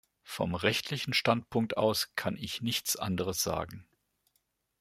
[0.23, 3.87] Vom rechtlichen Standpunkt aus kann ich nichts anderes sagen.